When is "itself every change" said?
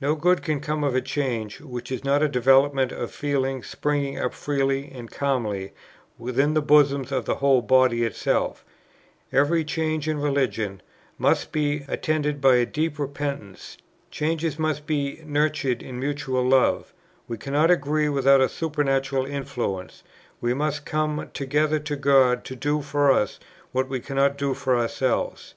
8.04-10.08